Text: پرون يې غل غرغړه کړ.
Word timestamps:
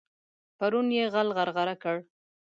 پرون 0.57 0.87
يې 0.97 1.03
غل 1.13 1.29
غرغړه 1.37 1.75
کړ. 1.83 1.97